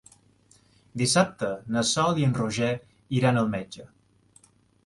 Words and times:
Dissabte 1.01 1.51
na 1.77 1.85
Sol 1.89 2.21
i 2.23 2.27
en 2.31 2.35
Roger 2.39 2.73
iran 3.21 3.41
al 3.43 3.53
metge. 3.55 3.87